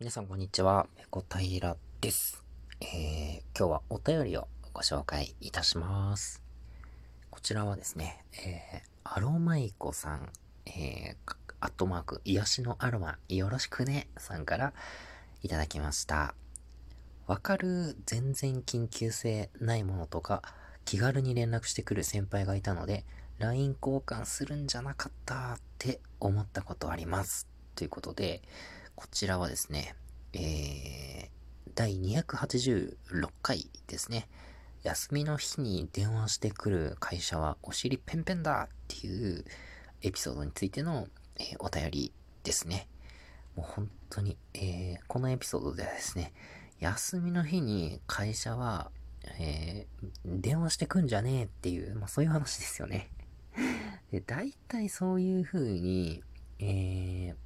[0.00, 2.42] 皆さんこんにちは、ペコ平です。
[2.80, 6.42] えー、今日はお便りをご紹介いたします。
[7.30, 10.32] こちらはですね、えー、アロマイコさん、
[10.66, 14.72] えー、アットマーク、癒しのアロマ、よろしくね、さんから
[15.44, 16.34] いただきました。
[17.28, 20.42] わかる全然緊急性ないものとか、
[20.84, 23.04] 気軽に連絡してくる先輩がいたので、
[23.38, 27.46] LINE 交換するんじゃなかったって思ったことあります。
[27.76, 28.42] ということで、
[28.96, 29.96] こちらはですね、
[30.32, 31.28] えー、
[31.74, 32.96] 第286
[33.42, 34.28] 回ですね。
[34.84, 39.44] 休みの日に電話してくる会社はお尻ペンペンだっていう
[40.02, 42.12] エピソードについての、えー、お便り
[42.44, 42.86] ですね。
[43.56, 46.32] もう本当に、えー、このエピソードではですね、
[46.78, 48.90] 休みの日に会社は、
[49.40, 53.10] えー、電話してくんじゃねえっていう、まあそういう話ですよね。
[54.12, 56.22] で、大体そういう風に、
[56.60, 57.43] えー、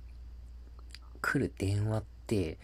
[1.20, 2.58] 来る電話って、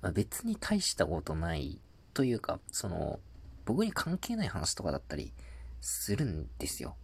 [0.00, 1.80] まあ、別に大したことない
[2.14, 3.20] というか、その、
[3.64, 5.32] 僕に関係ない話とかだったり
[5.80, 6.96] するんですよ。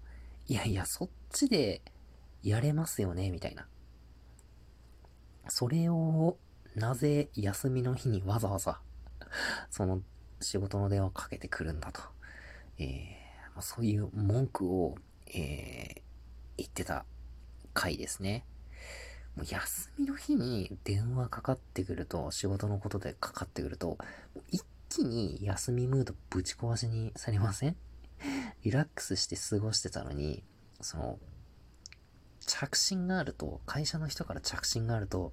[0.46, 1.82] いやいや、そっちで
[2.42, 3.66] やれますよね、みたいな。
[5.48, 6.36] それを、
[6.74, 8.80] なぜ休みの日にわざわざ、
[9.70, 10.02] その
[10.41, 12.00] 仕事の電話かけてくるんだと。
[12.78, 14.96] えー、そういう文句を、
[15.28, 16.02] えー、
[16.56, 17.04] 言ってた
[17.72, 18.44] 回ですね。
[19.36, 23.98] もう休みの日に電話かかってくると、仕事のことでかかってくると、
[24.50, 27.76] 一気に休みムードぶち壊しにされません？
[28.62, 30.44] リラックスして過ごしてたのに、
[30.80, 31.18] その、
[32.41, 35.32] 着信があると、会社の人から着信があると、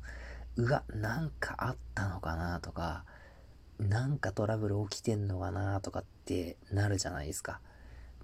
[0.55, 3.05] うわ、なんかあったのかなとか、
[3.79, 7.61] なんかトラブル起きてんのかなとかってなるじゃないですか。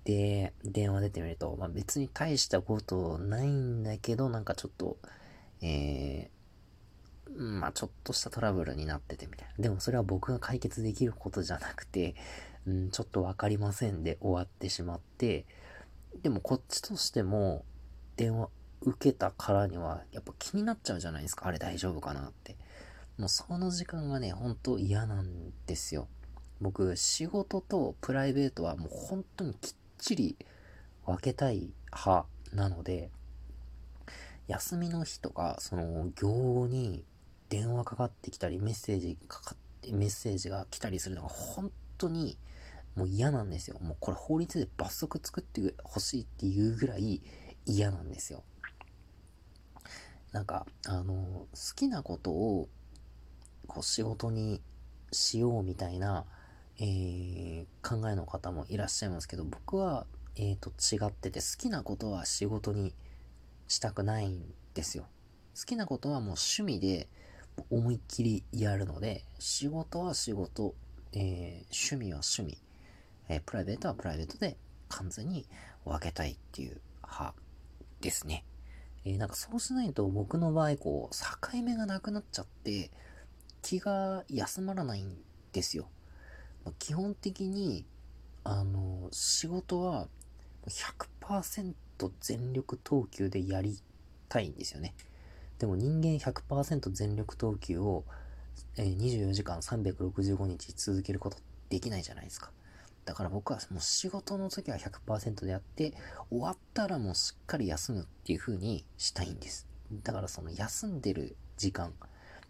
[0.03, 4.97] で、電話出てみると、まあ、別に大したことないんだけど、なんかちょっと、
[5.61, 9.63] えー、まあちょっとしたトラブルになっててみたいな。
[9.63, 12.15] でもそれは僕が解決できることじゃなくて、
[12.65, 15.45] うん、ちょっとわかりませんで終わってしまって、
[16.21, 17.65] でもこっちとしても
[18.15, 18.49] 電話
[18.81, 21.47] 受けたからにはやっぱ気になっちゃうじゃないですか。
[21.47, 22.55] あれ大丈夫かなって。
[23.17, 26.07] もうその時間がね、ほんと嫌なんですよ。
[26.61, 30.37] 僕、仕事とプライベートはもう本当にきっちり
[31.05, 33.09] 分けたい派なので、
[34.47, 37.03] 休みの日とか、その、行に
[37.49, 42.37] 電話かかってきたり、メッセージかかって、メッセージが来たりするのが本当に
[42.97, 43.77] もう嫌なんですよ。
[43.79, 47.21] もうこれ法律で罰則作ってほしいっていうぐらい
[47.65, 48.43] 嫌なんですよ。
[50.31, 52.69] なんか、あの、好きなことを、
[53.67, 54.61] こう仕事に
[55.11, 56.25] しようみたいな、
[56.79, 62.93] えー、考えの方もいらっしゃいますけど、僕は、えっ、ー、と、違ってて、好きなことは仕事に
[63.67, 65.05] したくないんですよ。
[65.57, 67.07] 好きなことはもう趣味で
[67.69, 70.75] 思いっきりやるので、仕事は仕事、
[71.13, 72.57] えー、趣味は趣味、
[73.29, 74.57] えー、プライベートはプライベートで
[74.89, 75.45] 完全に
[75.85, 77.33] 分けたいっていう派
[78.01, 78.43] ですね。
[79.05, 81.15] えー、なんかそうしないと僕の場合こう、
[81.51, 82.91] 境目がなくなっちゃって、
[83.61, 85.17] 気が休まらないん
[85.51, 85.89] ですよ。
[86.79, 87.85] 基本的に、
[88.43, 90.07] あの、仕事は
[90.67, 93.79] 100%と全力投球でやり
[94.29, 94.93] たいんですよね。
[95.59, 98.05] でも人間100%全力投球を、
[98.75, 101.37] 24時間365日続けること
[101.69, 102.51] できないじゃないですか。
[103.05, 105.93] だから僕はもう仕事の時は100%でやって、
[106.29, 109.67] 終わったらもうしっかり休むっていう風にしたいんです。
[110.03, 111.93] だからその休んでる時間、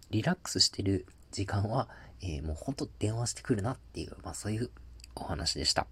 [0.09, 1.87] リラックスしてる時間は、
[2.21, 4.71] えー、もうほんと電話してくるなっていう、まあそういう
[5.15, 5.85] お話でした。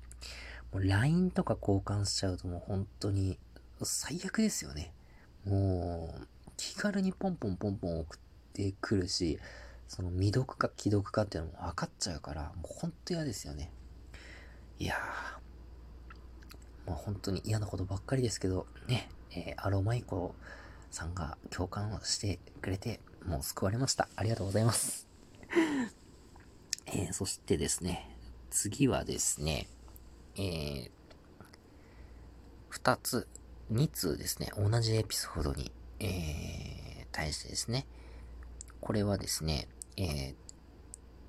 [0.73, 3.37] もう LINE とか交換しちゃうともう本当に
[3.83, 4.93] 最悪ですよね。
[5.45, 6.27] もう、
[6.57, 8.19] 気軽にポンポンポンポン送っ
[8.53, 9.39] てくるし、
[9.87, 13.71] その未読か既読かっていうのも分かっちゃうから、もう本当嫌ですよね。
[14.79, 20.35] いやー、もう本当に嫌なことばっかりですけど、ね、えー、アロマイコ
[20.91, 24.07] さんが共感をしてくれて、もう救われました。
[24.15, 25.07] ありがとうございます。
[26.87, 28.17] えー、そしてですね、
[28.49, 29.67] 次はですね、
[30.37, 30.91] えー、
[32.69, 33.27] 二つ
[33.71, 37.87] 2通ですね、同じエピソードに、えー、対してですね、
[38.79, 39.67] これはですね、
[39.97, 40.35] えー、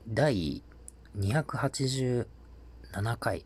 [0.08, 0.62] 第
[1.16, 2.26] 287
[3.18, 3.44] 回、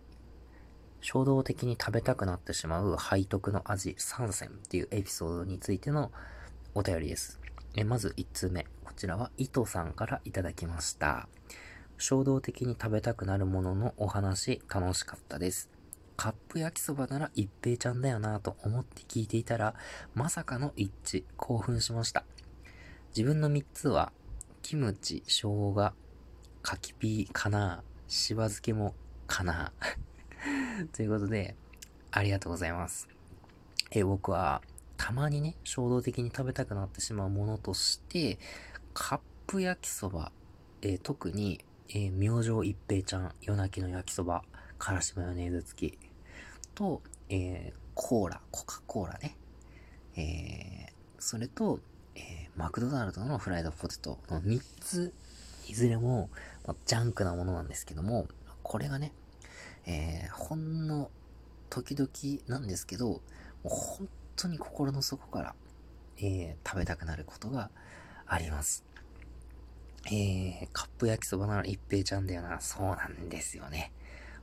[1.00, 6.10] 衝動的に食べたくなってしまう背徳の味3選っていうエピソードについての
[6.74, 7.40] お便りです。
[7.74, 8.66] えまず1通目。
[8.84, 11.28] こちらは糸さんからいただきました。
[11.96, 15.70] 衝動的に食べたくなるもののお話楽しかったです。
[16.20, 19.74] カップ焼きそばなら一平ちゃんだよなぁと思って聞いていたら、
[20.14, 22.24] まさかの一致、興奮しました。
[23.16, 24.12] 自分の3つは、
[24.60, 25.92] キムチ、生姜、
[26.60, 28.94] 柿ピーかな、しば漬けも
[29.26, 29.72] かな。
[30.92, 31.56] ということで、
[32.10, 33.08] ありがとうございます。
[33.90, 34.60] え僕は、
[34.98, 38.38] たまにね、衝動的に食べたくなってしまうものとして、
[38.92, 40.32] カップ焼きそば、
[40.82, 44.44] え、特に、えー、明星一平ちゃん、夜泣きの焼きそば、
[44.76, 46.09] からしマヨネーズ付き、
[46.74, 49.36] と、えー、コーラ、コカ・コーラね。
[50.16, 51.80] えー、それと、
[52.14, 52.22] えー、
[52.56, 55.12] マクドナルドのフライドポテトの3つ、
[55.68, 56.30] いずれも、
[56.66, 58.26] ま、ジャンクなものなんですけども、
[58.62, 59.12] これがね、
[59.86, 61.10] えー、ほんの
[61.68, 62.08] 時々
[62.48, 63.20] なんですけど、も
[63.64, 65.54] う本当に心の底から、
[66.18, 67.70] えー、食べたくなることが
[68.26, 68.84] あります。
[70.06, 72.60] えー、カップ焼きそばなら一平ちゃんだよな。
[72.60, 73.92] そうなんですよね。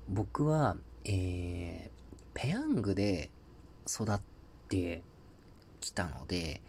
[0.08, 2.07] 僕は、えー、
[2.38, 3.32] ペヤングで
[3.90, 4.20] 育っ
[4.70, 5.02] て
[5.80, 6.62] きたので、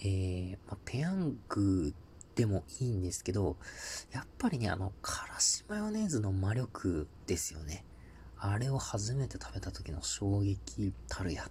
[0.00, 1.92] えー、まあ、ペヤング
[2.34, 3.58] でもいいんですけど、
[4.12, 7.84] やっぱりね、あの、からしマヨネーズの魔力ですよね。
[8.38, 11.50] あれを初めて食べた時の衝撃たるや。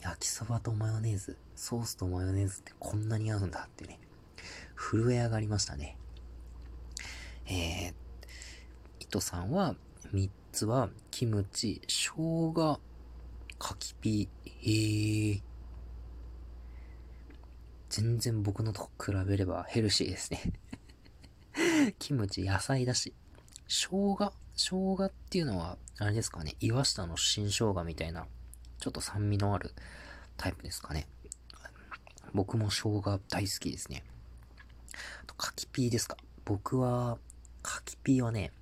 [0.00, 4.00] 焼きそばとマヨネーズ、ソースとマヨネーズってこんなに合うんだってね、
[4.74, 5.96] 震え上がりましたね。
[7.46, 7.94] えー、
[8.98, 9.76] 糸さんは、
[10.12, 12.14] 3つは、キムチ、生
[12.54, 12.80] 姜、
[13.58, 15.42] 柿ピー、えー、
[17.90, 20.42] 全然僕のと比べればヘルシーですね
[22.00, 23.12] キムチ野菜だし。
[23.68, 26.56] 生姜生姜っていうのは、あれですかね。
[26.60, 28.26] 岩下の新生姜みたいな、
[28.78, 29.74] ちょっと酸味のある
[30.38, 31.06] タイプですかね。
[32.32, 34.04] 僕も生姜大好きですね。
[35.22, 36.16] あと、柿ピーですか。
[36.46, 37.18] 僕は、
[37.60, 38.52] 柿ピーはね、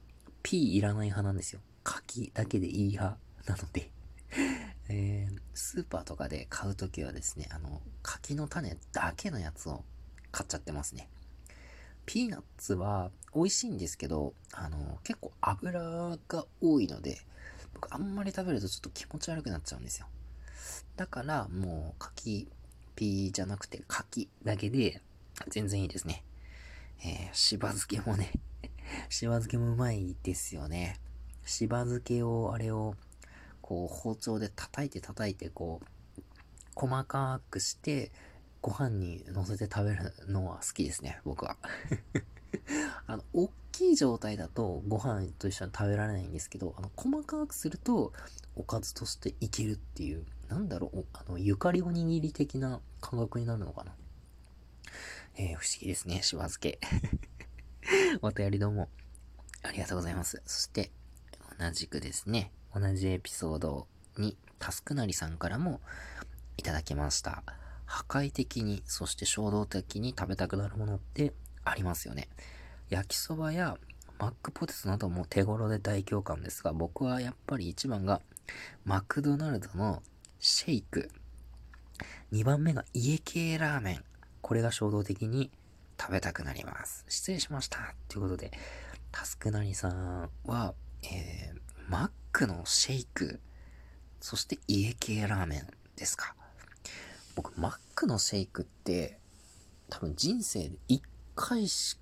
[0.43, 1.61] ピーいらない派なんですよ。
[1.85, 3.17] 柿だけでいい派
[3.47, 3.91] なので
[4.89, 9.85] えー、スーパーとかで買うときはですね、あの、柿の種だけのやつを
[10.33, 11.09] 買っちゃってますね。
[12.05, 17.19] ピーナッツは美味しいんですけど、あの、結構油が多いので、
[17.73, 20.07] 僕あんまり食べるとちょっと気持ち悪くなっちゃうんですよ。
[20.97, 22.49] だから、もう、柿、
[22.97, 25.03] ピーじゃなくて柿だけで
[25.49, 26.25] 全然いいですね。
[27.01, 28.31] えー、しば漬けもね
[29.11, 31.01] しば漬けもうまいですよね。
[31.45, 32.95] しば漬けを、あれを、
[33.61, 36.23] こう、包丁で叩いて叩いて、こう、
[36.75, 38.13] 細かくして、
[38.65, 41.59] ご飯に乗せて食べるのは好きですね、僕は。
[43.07, 48.15] あの、大きい状態だとご飯と一緒に食べられないんですけど、あの、細かくすると
[48.57, 53.95] おかずとしていけるっていう、なんだろう、あの、ゆかりおにぎり的な感覚になるのかな。
[55.37, 56.81] えー、不思議ですね、しば漬け。
[58.23, 58.89] お便りどうも
[59.63, 60.41] ありがとうございます。
[60.47, 60.91] そして、
[61.59, 63.87] 同じくですね、同じエピソード
[64.19, 65.81] に、タスクなりさんからも
[66.57, 67.43] いただきました。
[67.87, 71.33] 破壊的に、そして衝動的に食べたくなるものって
[71.65, 72.29] ありますよね。
[72.89, 73.77] 焼きそばや
[74.19, 78.21] マックポテトなども手頃で大共感ですが、僕はやっぱり一番が
[78.85, 80.03] マクドナルドの
[80.39, 81.11] シェイク。
[82.33, 84.05] 2番目が家系ラーメン。
[84.41, 85.51] これが衝動的に
[86.01, 87.05] 食べたくなります。
[87.09, 87.95] 失礼しました。
[88.09, 88.51] ということで、
[89.11, 90.75] タスクナリさんは、
[91.13, 93.41] えー、マックのシェイク、
[94.21, 95.67] そして家系ラーメン
[95.97, 96.35] ですか。
[97.35, 99.19] 僕、マックのシェイクって、
[99.91, 101.01] 多分人生で1
[101.35, 101.99] 回し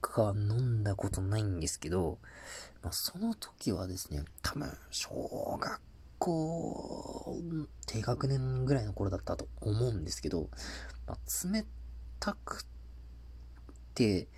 [0.00, 2.18] か飲んだことないんですけど、
[2.82, 5.80] まあ、その時はですね、多分、小学
[6.18, 7.36] 校、
[7.86, 10.48] 低学年ぐらいの頃だったと思うんですけど、
[11.06, 11.64] まあ、冷
[12.20, 12.64] たく
[13.94, 14.28] て、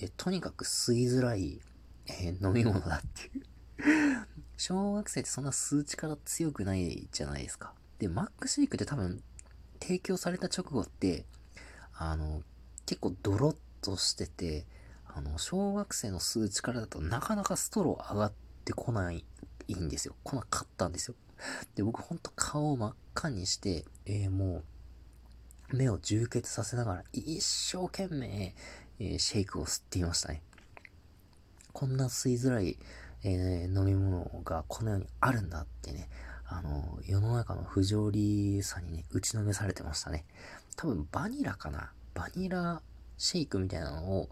[0.00, 1.60] えとにかく吸いづらい、
[2.06, 3.44] えー、飲み物だっていう
[4.56, 7.74] 小学生ってそんな数値から強くないじゃないですか。
[7.98, 9.22] で、マックシェイクって多分、
[9.80, 11.26] 提供された直後って、
[11.92, 12.42] あの、
[12.86, 14.66] 結構ドロッとしてて、
[15.06, 18.32] あの、小学生の数値からだとなかなかストロー上がっ
[18.64, 19.24] てこない
[19.72, 20.16] んですよ。
[20.24, 21.14] 来なかったんですよ。
[21.74, 24.62] で、僕ほんと顔を真っ赤にして、えー、も
[25.72, 28.54] う、目を充血させながら一生懸命、
[28.98, 30.42] えー、シェイクを吸っていましたね。
[31.72, 32.78] こんな吸いづらい、
[33.24, 36.08] えー、飲み物がこの世にあるんだってね、
[36.46, 40.24] あの、世の中の不条理さにね、打ちのめされてましたね。
[40.76, 41.90] 多分バニラかな？
[42.14, 42.82] バニラ
[43.16, 44.28] シェイクみたいなのを、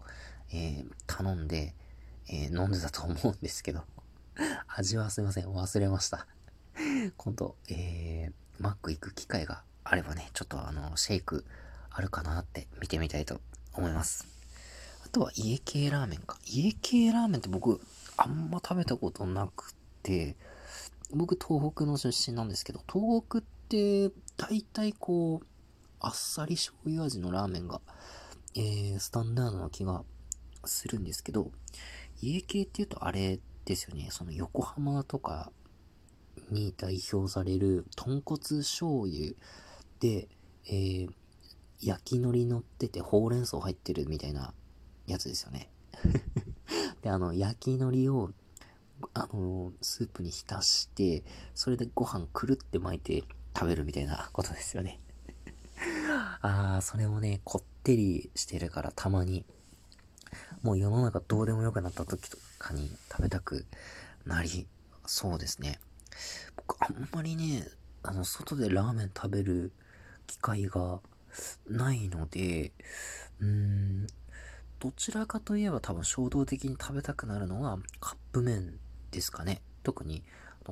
[0.53, 1.73] えー、頼んで、
[2.29, 3.83] えー、飲んでたと思うんですけど、
[4.67, 6.27] 味はすいません、忘れました。
[7.17, 11.45] 今度、えー、マック行く機会があればね、ちょっとあの、シェイク
[11.89, 13.41] あるかなって見てみたいと
[13.73, 14.27] 思います。
[15.05, 16.37] あとは家系ラーメンか。
[16.45, 17.81] 家系ラーメンって僕、
[18.17, 20.35] あんま食べたことなくて、
[21.11, 25.45] 僕東北の出身なんですけど、東北って大体こう、
[25.99, 27.81] あっさり醤油味のラーメンが、
[28.55, 30.03] えー、スタンダードな気が
[30.65, 31.51] するんですけど、
[32.21, 35.51] 家系っていうとあれですよね、その横浜とか
[36.49, 39.33] に代表される豚骨醤油
[39.99, 40.27] で、
[40.67, 41.09] えー、
[41.81, 44.53] 焼き海苔乗っててほうれん草入ってるみたいな
[45.07, 45.69] やつですよね。
[47.03, 48.31] で、あの、焼き海苔を、
[49.13, 55.01] あのスープに浸して、それでご飯くるって巻いて食べるみたいなことですよね。
[56.41, 59.45] あー、それもね、こってりしてるからたまに、
[60.61, 63.65] もう世の中どうでもよくなった時とかに食べたく
[64.25, 64.65] なり
[65.05, 65.81] そうですね。
[66.55, 67.67] 僕あんまりね、
[68.03, 69.73] あの、外でラーメン食べる
[70.27, 71.01] 機会が
[71.67, 72.71] ないので、
[73.41, 74.07] うーん、
[74.83, 78.79] どちらかといえば多分衝動的に食べたくなるのはカップ麺
[79.11, 79.61] ですかね。
[79.81, 80.23] 特に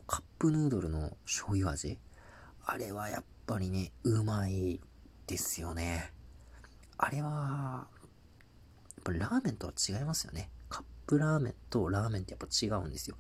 [0.06, 1.98] カップヌードルの醤油味。
[2.66, 4.82] あれはやっぱりね、うまい
[5.28, 6.12] ですよね。
[6.98, 7.88] あれは、
[8.98, 10.50] やっぱラーメンとは違いますよね。
[10.68, 13.16] カップラーメンとラーメンってやっぱ違うんですよ。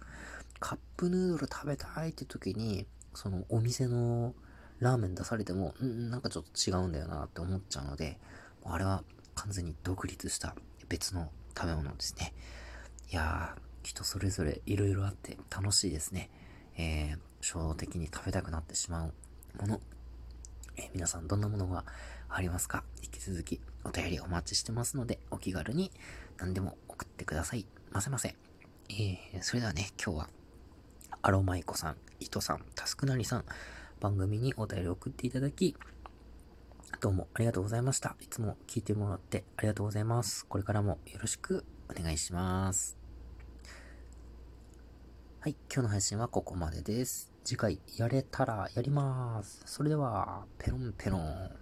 [0.59, 4.35] カップヌードル食べたいって時に、そのお店の
[4.79, 8.19] ラーメン出されても、うん、なんかちょっと違うんだよなって思っちゃうので、
[8.65, 9.05] あれは
[9.35, 10.53] 完全に独立した
[10.91, 12.33] 別の食べ物ですね。
[13.09, 16.29] いやー、人それぞれ色々あって楽しいですね。
[16.77, 19.13] えー、衝動的に食べたくなってしまう
[19.57, 19.81] もの。
[20.75, 21.85] えー、皆さんどんなものが
[22.27, 22.83] ありますか？
[23.01, 25.91] 引き続きお便りお待ちしてますので、お気軽に
[26.37, 27.65] 何でも送ってください。
[27.91, 28.35] ませませ。
[28.89, 30.29] えー、それではね、今日は
[31.21, 33.45] アロマイコさん、イトさん、タスクナリさん、
[34.01, 35.77] 番組にお便り送っていただき、
[37.01, 38.15] どうもありがとうございました。
[38.21, 40.45] いつも聞いてもらってありがとうございます。
[40.45, 42.95] これからもよろしくお願いします。
[45.39, 47.31] はい、今日の配信はここまでです。
[47.43, 49.63] 次回やれたらやります。
[49.65, 51.60] それでは、ペロンペロン。